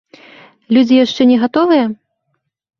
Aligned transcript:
Людзі 0.77 0.95
яшчэ 1.05 1.21
не 1.35 1.39
гатовыя? 1.45 1.85